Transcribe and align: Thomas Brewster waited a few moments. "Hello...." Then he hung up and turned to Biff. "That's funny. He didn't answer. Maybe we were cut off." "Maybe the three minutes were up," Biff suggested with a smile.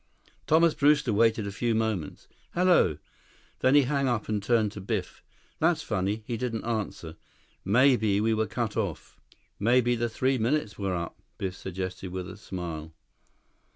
Thomas 0.47 0.73
Brewster 0.73 1.13
waited 1.13 1.45
a 1.45 1.51
few 1.51 1.75
moments. 1.75 2.27
"Hello...." 2.55 2.97
Then 3.59 3.75
he 3.75 3.83
hung 3.83 4.07
up 4.07 4.27
and 4.27 4.41
turned 4.41 4.71
to 4.71 4.81
Biff. 4.81 5.21
"That's 5.59 5.83
funny. 5.83 6.23
He 6.25 6.37
didn't 6.37 6.63
answer. 6.65 7.17
Maybe 7.63 8.19
we 8.19 8.33
were 8.33 8.47
cut 8.47 8.75
off." 8.75 9.19
"Maybe 9.59 9.93
the 9.93 10.09
three 10.09 10.39
minutes 10.39 10.75
were 10.79 10.95
up," 10.95 11.21
Biff 11.37 11.55
suggested 11.55 12.11
with 12.11 12.27
a 12.27 12.35
smile. 12.37 12.95